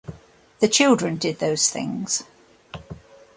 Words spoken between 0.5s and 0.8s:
The